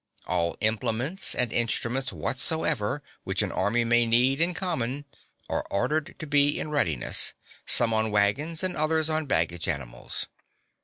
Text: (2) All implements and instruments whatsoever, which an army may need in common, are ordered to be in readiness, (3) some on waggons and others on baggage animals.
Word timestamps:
(2) 0.25 0.29
All 0.31 0.57
implements 0.61 1.35
and 1.35 1.53
instruments 1.53 2.11
whatsoever, 2.11 3.03
which 3.23 3.43
an 3.43 3.51
army 3.51 3.83
may 3.83 4.03
need 4.07 4.41
in 4.41 4.51
common, 4.55 5.05
are 5.47 5.63
ordered 5.69 6.15
to 6.17 6.25
be 6.25 6.59
in 6.59 6.71
readiness, 6.71 7.35
(3) 7.49 7.57
some 7.67 7.93
on 7.93 8.09
waggons 8.09 8.63
and 8.63 8.75
others 8.75 9.11
on 9.11 9.27
baggage 9.27 9.67
animals. 9.67 10.25